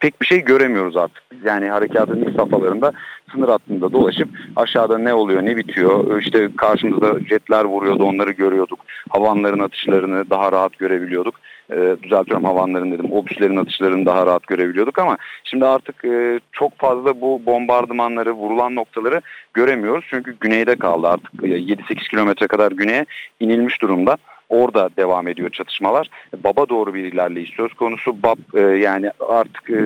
pek 0.00 0.20
bir 0.20 0.26
şey 0.26 0.40
göremiyoruz 0.44 0.96
artık. 0.96 1.22
Yani 1.44 1.70
harekatın 1.70 2.22
ilk 2.22 2.36
safhalarında 2.36 2.92
sınır 3.32 3.48
hattında 3.48 3.92
dolaşıp 3.92 4.28
aşağıda 4.56 4.98
ne 4.98 5.14
oluyor 5.14 5.44
ne 5.44 5.56
bitiyor 5.56 6.22
işte 6.22 6.48
karşımızda 6.56 7.20
jetler 7.28 7.64
vuruyordu 7.64 8.04
onları 8.04 8.30
görüyorduk. 8.30 8.80
Havanların 9.10 9.58
atışlarını 9.58 10.30
daha 10.30 10.52
rahat 10.52 10.78
görebiliyorduk. 10.78 11.34
E, 11.72 11.96
düzeltiyorum 12.02 12.44
havanların 12.44 12.92
dedim 12.92 13.12
obüslerin 13.12 13.56
atışlarını 13.56 14.06
daha 14.06 14.26
rahat 14.26 14.46
görebiliyorduk 14.46 14.98
ama 14.98 15.16
şimdi 15.44 15.66
artık 15.66 16.04
e, 16.04 16.40
çok 16.52 16.78
fazla 16.78 17.20
bu 17.20 17.42
bombardımanları 17.46 18.32
vurulan 18.32 18.74
noktaları 18.74 19.20
göremiyoruz. 19.54 20.04
Çünkü 20.10 20.36
güneyde 20.40 20.76
kaldı 20.76 21.08
artık 21.08 21.32
7-8 21.34 22.08
kilometre 22.10 22.46
kadar 22.46 22.72
güneye 22.72 23.06
inilmiş 23.40 23.82
durumda. 23.82 24.16
Orada 24.50 24.90
devam 24.96 25.28
ediyor 25.28 25.50
çatışmalar. 25.50 26.10
Baba 26.44 26.68
doğru 26.68 26.94
bir 26.94 27.04
ilerleyiş 27.04 27.50
söz 27.50 27.74
konusu. 27.74 28.22
BAP 28.22 28.38
e, 28.54 28.60
yani 28.60 29.10
artık 29.28 29.70
e, 29.70 29.84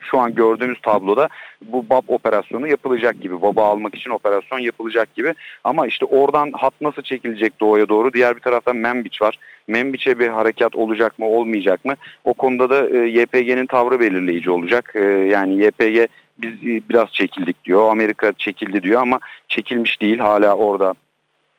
şu 0.00 0.18
an 0.18 0.34
gördüğümüz 0.34 0.80
tabloda 0.80 1.28
bu 1.62 1.90
BAP 1.90 2.10
operasyonu 2.10 2.68
yapılacak 2.68 3.20
gibi. 3.20 3.42
Baba 3.42 3.64
almak 3.64 3.94
için 3.94 4.10
operasyon 4.10 4.58
yapılacak 4.58 5.14
gibi. 5.14 5.34
Ama 5.64 5.86
işte 5.86 6.04
oradan 6.04 6.52
hat 6.52 6.74
nasıl 6.80 7.02
çekilecek 7.02 7.60
doğuya 7.60 7.88
doğru? 7.88 8.12
Diğer 8.12 8.36
bir 8.36 8.40
taraftan 8.40 8.76
Membiç 8.76 9.22
var. 9.22 9.38
Membiç'e 9.68 10.18
bir 10.18 10.28
harekat 10.28 10.76
olacak 10.76 11.18
mı 11.18 11.26
olmayacak 11.26 11.84
mı? 11.84 11.94
O 12.24 12.34
konuda 12.34 12.70
da 12.70 12.98
e, 12.98 13.08
YPG'nin 13.08 13.66
tavrı 13.66 14.00
belirleyici 14.00 14.50
olacak. 14.50 14.92
E, 14.94 15.00
yani 15.04 15.64
YPG 15.64 16.08
biz 16.38 16.52
e, 16.52 16.88
biraz 16.88 17.12
çekildik 17.12 17.64
diyor. 17.64 17.90
Amerika 17.90 18.32
çekildi 18.32 18.82
diyor 18.82 19.02
ama 19.02 19.20
çekilmiş 19.48 20.00
değil. 20.00 20.18
Hala 20.18 20.54
orada 20.56 20.94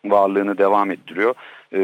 varlığını 0.06 0.58
devam 0.58 0.92
ettiriyor. 0.92 1.36
E, 1.75 1.79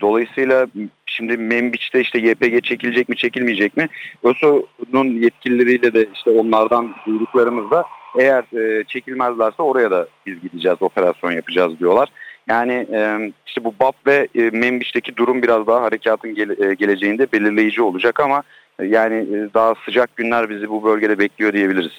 dolayısıyla 0.00 0.66
şimdi 1.06 1.36
Membiç'te 1.36 2.00
işte 2.00 2.18
YPG 2.18 2.64
çekilecek 2.64 3.08
mi 3.08 3.16
çekilmeyecek 3.16 3.76
mi? 3.76 3.88
ÖSO'nun 4.22 5.06
yetkilileriyle 5.06 5.94
de 5.94 6.06
işte 6.14 6.30
onlardan 6.30 6.94
duyduklarımızda 7.06 7.84
eğer 8.18 8.44
e, 8.58 8.84
çekilmezlerse 8.84 9.62
oraya 9.62 9.90
da 9.90 10.08
biz 10.26 10.40
gideceğiz, 10.40 10.82
operasyon 10.82 11.32
yapacağız 11.32 11.78
diyorlar. 11.80 12.08
Yani 12.48 12.72
e, 12.72 13.32
işte 13.46 13.64
bu 13.64 13.74
BAP 13.80 14.06
ve 14.06 14.28
e, 14.34 14.40
Membiç'teki 14.50 15.16
durum 15.16 15.42
biraz 15.42 15.66
daha 15.66 15.82
harekatın 15.82 16.34
gele, 16.34 16.68
e, 16.68 16.74
geleceğinde 16.74 17.32
belirleyici 17.32 17.82
olacak 17.82 18.20
ama 18.20 18.42
e, 18.78 18.86
yani 18.86 19.14
e, 19.14 19.54
daha 19.54 19.74
sıcak 19.84 20.16
günler 20.16 20.50
bizi 20.50 20.68
bu 20.68 20.84
bölgede 20.84 21.18
bekliyor 21.18 21.52
diyebiliriz. 21.52 21.92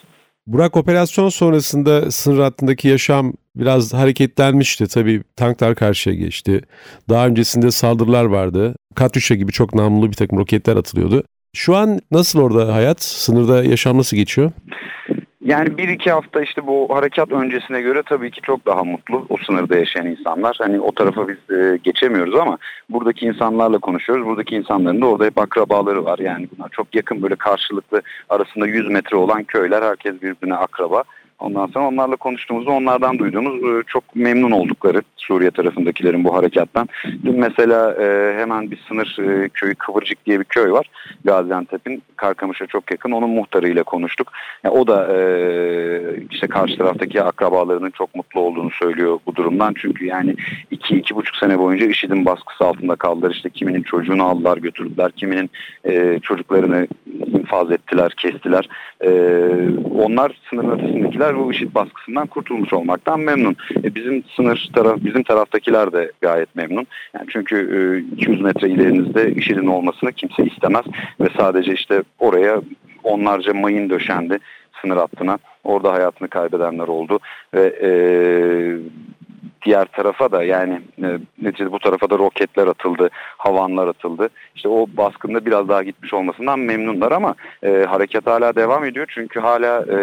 Burak 0.48 0.77
operasyon 0.77 1.29
sonrasında 1.29 2.12
sınır 2.12 2.39
hattındaki 2.39 2.88
yaşam 2.88 3.34
biraz 3.59 3.93
hareketlenmişti. 3.93 4.87
Tabii 4.87 5.21
tanklar 5.35 5.75
karşıya 5.75 6.15
geçti. 6.15 6.61
Daha 7.09 7.27
öncesinde 7.27 7.71
saldırılar 7.71 8.25
vardı. 8.25 8.75
Katyusha 8.95 9.35
gibi 9.35 9.51
çok 9.51 9.75
namlulu 9.75 10.11
bir 10.11 10.15
takım 10.15 10.39
roketler 10.39 10.75
atılıyordu. 10.75 11.23
Şu 11.53 11.75
an 11.75 11.99
nasıl 12.11 12.41
orada 12.41 12.73
hayat? 12.73 13.03
Sınırda 13.03 13.63
yaşam 13.63 13.97
nasıl 13.97 14.17
geçiyor? 14.17 14.51
Yani 15.49 15.77
bir 15.77 15.87
iki 15.87 16.11
hafta 16.11 16.41
işte 16.41 16.67
bu 16.67 16.87
harekat 16.95 17.31
öncesine 17.31 17.81
göre 17.81 18.03
tabii 18.05 18.31
ki 18.31 18.41
çok 18.41 18.65
daha 18.65 18.83
mutlu 18.83 19.25
o 19.29 19.37
sınırda 19.37 19.77
yaşayan 19.77 20.05
insanlar. 20.05 20.55
Hani 20.59 20.79
o 20.79 20.91
tarafa 20.91 21.27
biz 21.27 21.57
e, 21.57 21.77
geçemiyoruz 21.83 22.35
ama 22.35 22.57
buradaki 22.89 23.25
insanlarla 23.25 23.77
konuşuyoruz. 23.77 24.25
Buradaki 24.25 24.55
insanların 24.55 25.01
da 25.01 25.05
orada 25.05 25.25
hep 25.25 25.37
akrabaları 25.37 26.05
var. 26.05 26.19
Yani 26.19 26.47
bunlar 26.57 26.69
çok 26.69 26.95
yakın 26.95 27.21
böyle 27.21 27.35
karşılıklı 27.35 28.01
arasında 28.29 28.67
100 28.67 28.89
metre 28.89 29.17
olan 29.17 29.43
köyler. 29.43 29.81
Herkes 29.81 30.21
birbirine 30.21 30.55
akraba. 30.55 31.03
Ondan 31.39 31.67
sonra 31.67 31.88
onlarla 31.88 32.15
konuştuğumuzda 32.15 32.72
onlardan 32.72 33.19
duyduğumuz 33.19 33.63
e, 33.63 33.84
çok 33.88 34.15
memnun 34.15 34.51
oldukları 34.51 35.01
Suriye 35.17 35.51
tarafındakilerin 35.51 36.24
bu 36.24 36.36
harekattan. 36.36 36.89
Dün 37.25 37.39
mesela 37.39 37.93
e, 37.93 38.36
hemen 38.39 38.72
bir 38.72 38.79
sınır 38.88 39.17
e, 39.19 39.50
köyü 39.50 39.75
Kıvırcık 39.75 40.25
diye 40.25 40.39
bir 40.39 40.46
köy 40.46 40.72
var. 40.72 40.89
Gaziantep'in 41.24 42.03
Karkamış'a 42.15 42.65
çok 42.65 42.91
yakın. 42.91 43.12
Onun 43.12 43.29
muhtarıyla 43.29 43.84
konuştuk. 43.84 44.31
Yani 44.63 44.75
o 44.75 44.88
da 44.88 45.00
işte 46.31 46.48
karşı 46.48 46.77
taraftaki 46.77 47.24
akrabalarının 47.24 47.91
çok 47.91 48.15
mutlu 48.15 48.41
olduğunu 48.41 48.72
söylüyor 48.72 49.19
bu 49.25 49.36
durumdan. 49.36 49.74
Çünkü 49.77 50.05
yani 50.05 50.36
iki, 50.72 50.98
iki 50.98 51.15
buçuk 51.15 51.36
sene 51.36 51.60
boyunca 51.60 51.86
IŞİD'in 51.86 52.25
baskısı 52.25 52.65
altında 52.65 52.96
kaldılar. 52.96 53.31
İşte 53.31 53.50
kiminin 53.50 53.81
çocuğunu 53.81 54.24
aldılar 54.24 54.58
götürdüler. 54.58 55.12
Kiminin 55.12 55.50
çocuklarını 56.19 56.88
infaz 57.34 57.72
ettiler, 57.72 58.12
kestiler. 58.17 58.69
onlar 59.96 60.31
sınırın 60.50 60.72
ötesindekiler 60.72 61.28
Kürtler 61.29 61.45
bu 61.45 61.51
IŞİD 61.51 61.75
baskısından 61.75 62.27
kurtulmuş 62.27 62.74
olmaktan 62.74 63.19
memnun. 63.19 63.55
E, 63.83 63.95
bizim 63.95 64.24
sınır 64.36 64.69
taraf, 64.74 64.98
bizim 65.03 65.24
taraftakiler 65.24 65.93
de 65.93 66.12
gayet 66.21 66.55
memnun. 66.55 66.88
Yani 67.13 67.25
çünkü 67.29 67.55
e, 67.55 68.15
200 68.15 68.41
metre 68.41 68.69
ilerinizde 68.69 69.31
IŞİD'in 69.31 69.67
olmasını 69.67 70.12
kimse 70.13 70.43
istemez 70.43 70.86
ve 71.21 71.27
sadece 71.38 71.74
işte 71.74 72.03
oraya 72.19 72.62
onlarca 73.03 73.53
mayın 73.53 73.89
döşendi 73.89 74.39
sınır 74.81 74.98
hattına. 74.98 75.38
Orada 75.63 75.93
hayatını 75.93 76.27
kaybedenler 76.27 76.88
oldu 76.88 77.19
ve 77.53 77.65
e, 77.81 77.89
diğer 79.65 79.85
tarafa 79.85 80.31
da 80.31 80.43
yani 80.43 80.81
e, 81.03 81.07
neticede 81.41 81.71
bu 81.71 81.79
tarafa 81.79 82.09
da 82.09 82.17
roketler 82.17 82.67
atıldı, 82.67 83.09
havanlar 83.37 83.87
atıldı. 83.87 84.29
İşte 84.55 84.69
o 84.69 84.87
baskında 84.93 85.45
biraz 85.45 85.69
daha 85.69 85.83
gitmiş 85.83 86.13
olmasından 86.13 86.59
memnunlar 86.59 87.11
ama 87.11 87.35
e, 87.63 87.85
harekat 87.89 88.27
hala 88.27 88.55
devam 88.55 88.85
ediyor. 88.85 89.05
Çünkü 89.09 89.39
hala 89.39 89.85
e, 89.97 89.99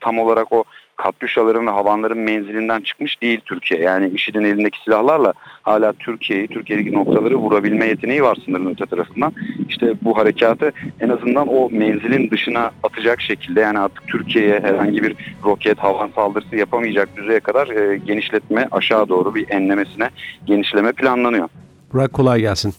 tam 0.00 0.18
olarak 0.18 0.52
o 0.52 0.64
Katyuşaların 0.96 1.66
ve 1.66 1.70
havanların 1.70 2.18
menzilinden 2.18 2.80
çıkmış 2.80 3.22
değil 3.22 3.40
Türkiye. 3.44 3.80
Yani 3.80 4.08
IŞİD'in 4.08 4.44
elindeki 4.44 4.78
silahlarla 4.84 5.32
hala 5.62 5.92
Türkiye'yi, 5.92 6.48
Türkiye'deki 6.48 6.92
noktaları 6.92 7.36
vurabilme 7.36 7.86
yeteneği 7.86 8.22
var 8.22 8.38
sınırın 8.44 8.70
öte 8.70 8.86
tarafından. 8.86 9.32
İşte 9.68 9.94
bu 10.02 10.18
harekatı 10.18 10.72
en 11.00 11.08
azından 11.08 11.48
o 11.48 11.70
menzilin 11.70 12.30
dışına 12.30 12.70
atacak 12.82 13.20
şekilde 13.20 13.60
yani 13.60 13.78
artık 13.78 14.08
Türkiye'ye 14.08 14.60
herhangi 14.60 15.02
bir 15.02 15.16
roket, 15.44 15.78
havan 15.78 16.10
saldırısı 16.14 16.56
yapamayacak 16.56 17.16
düzeye 17.16 17.40
kadar 17.40 17.68
e, 17.68 17.96
genişletme 17.96 18.68
aşağı 18.70 19.08
doğru 19.08 19.34
bir 19.34 19.50
enlemesine 19.50 20.10
genişleme 20.46 20.92
planlanıyor. 20.92 21.48
Burak 21.92 22.12
kolay 22.12 22.40
gelsin. 22.40 22.74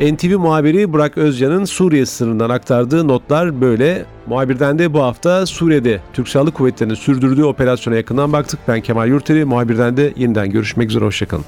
NTV 0.00 0.38
muhabiri 0.38 0.92
Burak 0.92 1.18
Özcan'ın 1.18 1.64
Suriye 1.64 2.06
sınırından 2.06 2.50
aktardığı 2.50 3.08
notlar 3.08 3.60
böyle. 3.60 4.04
Muhabirden 4.26 4.78
de 4.78 4.92
bu 4.92 5.02
hafta 5.02 5.46
Suriye'de 5.46 6.00
Türk 6.12 6.28
Silahlı 6.28 6.50
Kuvvetleri'nin 6.50 6.94
sürdürdüğü 6.94 7.44
operasyona 7.44 7.96
yakından 7.96 8.32
baktık. 8.32 8.60
Ben 8.68 8.80
Kemal 8.80 9.08
Yurteri, 9.08 9.44
muhabirden 9.44 9.96
de 9.96 10.12
yeniden 10.16 10.50
görüşmek 10.50 10.90
üzere, 10.90 11.04
hoşçakalın. 11.04 11.44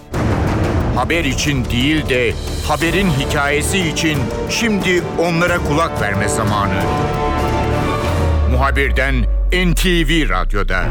Haber 0.96 1.24
için 1.24 1.64
değil 1.64 2.08
de 2.08 2.32
haberin 2.68 3.08
hikayesi 3.10 3.78
için 3.78 4.18
şimdi 4.50 5.02
onlara 5.18 5.58
kulak 5.58 6.02
verme 6.02 6.28
zamanı. 6.28 6.80
Muhabirden 8.52 9.14
NTV 9.52 10.28
Radyo'da. 10.28 10.84